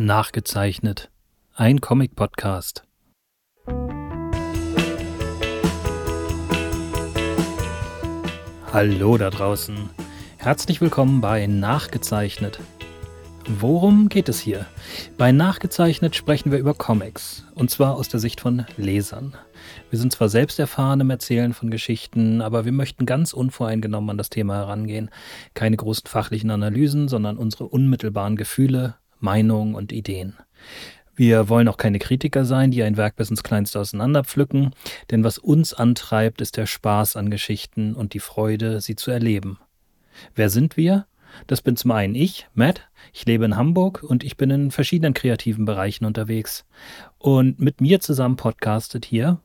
[0.00, 1.10] Nachgezeichnet.
[1.56, 2.84] Ein Comic-Podcast.
[8.72, 9.90] Hallo da draußen.
[10.36, 12.60] Herzlich willkommen bei Nachgezeichnet.
[13.48, 14.66] Worum geht es hier?
[15.16, 17.44] Bei Nachgezeichnet sprechen wir über Comics.
[17.56, 19.34] Und zwar aus der Sicht von Lesern.
[19.90, 24.18] Wir sind zwar selbst erfahren im Erzählen von Geschichten, aber wir möchten ganz unvoreingenommen an
[24.18, 25.10] das Thema herangehen.
[25.54, 30.36] Keine großen fachlichen Analysen, sondern unsere unmittelbaren Gefühle, Meinungen und Ideen.
[31.14, 34.70] Wir wollen auch keine Kritiker sein, die ein Werk bis ins Kleinste auseinanderpflücken,
[35.10, 39.58] denn was uns antreibt, ist der Spaß an Geschichten und die Freude, sie zu erleben.
[40.36, 41.06] Wer sind wir?
[41.46, 42.88] Das bin zum einen ich, Matt.
[43.12, 46.64] Ich lebe in Hamburg und ich bin in verschiedenen kreativen Bereichen unterwegs.
[47.18, 49.40] Und mit mir zusammen podcastet hier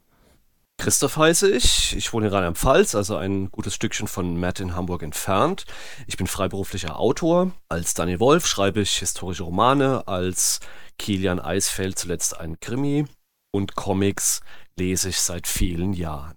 [0.78, 1.96] Christoph heiße ich.
[1.96, 5.66] Ich wohne in Rheinland-Pfalz, also ein gutes Stückchen von Matt in Hamburg entfernt.
[6.08, 7.52] Ich bin freiberuflicher Autor.
[7.70, 10.60] Als Daniel Wolf schreibe ich historische Romane, als
[10.98, 13.06] Kilian Eisfeld zuletzt ein Krimi
[13.52, 14.42] und Comics
[14.78, 16.36] lese ich seit vielen Jahren.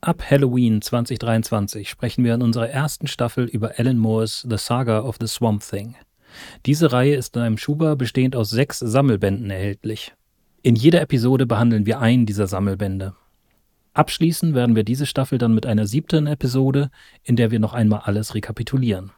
[0.00, 5.16] Ab Halloween 2023 sprechen wir in unserer ersten Staffel über Alan Moores The Saga of
[5.20, 5.96] the Swamp Thing.
[6.66, 10.12] Diese Reihe ist in einem Schuber bestehend aus sechs Sammelbänden erhältlich.
[10.62, 13.14] In jeder Episode behandeln wir einen dieser Sammelbände.
[13.94, 16.90] Abschließen werden wir diese Staffel dann mit einer siebten Episode,
[17.22, 19.12] in der wir noch einmal alles rekapitulieren.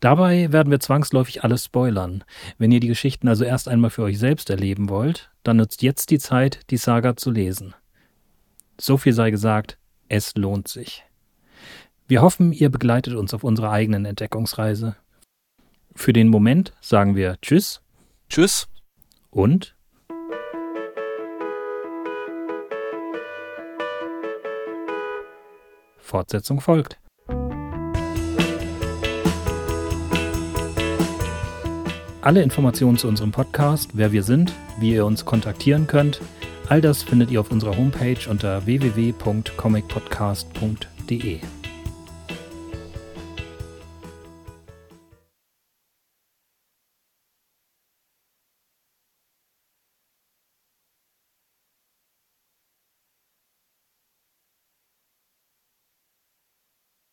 [0.00, 2.24] Dabei werden wir zwangsläufig alles spoilern.
[2.58, 6.10] Wenn ihr die Geschichten also erst einmal für euch selbst erleben wollt, dann nutzt jetzt
[6.10, 7.74] die Zeit, die Saga zu lesen.
[8.80, 11.04] So viel sei gesagt, es lohnt sich.
[12.08, 14.96] Wir hoffen, ihr begleitet uns auf unserer eigenen Entdeckungsreise.
[15.94, 17.82] Für den Moment sagen wir Tschüss.
[18.28, 18.68] Tschüss.
[19.30, 19.76] Und
[26.12, 27.00] Fortsetzung folgt.
[32.20, 36.20] Alle Informationen zu unserem Podcast, wer wir sind, wie ihr uns kontaktieren könnt,
[36.68, 41.40] all das findet ihr auf unserer Homepage unter www.comicpodcast.de.